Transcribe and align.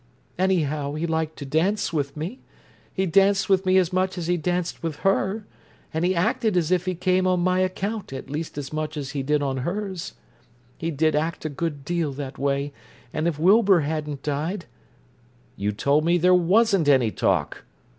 Anyhow, 0.39 0.95
he 0.95 1.05
liked 1.05 1.37
to 1.37 1.45
dance 1.45 1.93
with 1.93 2.17
me. 2.17 2.39
He 2.91 3.05
danced 3.05 3.49
with 3.49 3.67
me 3.67 3.77
as 3.77 3.93
much 3.93 4.17
as 4.17 4.25
he 4.25 4.35
danced 4.35 4.81
with 4.81 4.95
her, 5.05 5.45
and 5.93 6.03
he 6.03 6.15
acted 6.15 6.57
as 6.57 6.71
if 6.71 6.85
he 6.87 6.95
came 6.95 7.27
on 7.27 7.41
my 7.41 7.59
account 7.59 8.11
at 8.11 8.27
least 8.27 8.57
as 8.57 8.73
much 8.73 8.97
as 8.97 9.11
he 9.11 9.21
did 9.21 9.43
on 9.43 9.57
hers. 9.57 10.13
He 10.75 10.89
did 10.89 11.15
act 11.15 11.45
a 11.45 11.49
good 11.49 11.85
deal 11.85 12.13
that 12.13 12.39
way—and 12.39 13.27
if 13.27 13.37
Wilbur 13.37 13.81
hadn't 13.81 14.23
died—" 14.23 14.65
"You 15.55 15.71
told 15.71 16.03
me 16.03 16.17
there 16.17 16.33
wasn't 16.33 16.87
any 16.89 17.11
talk." 17.11 17.63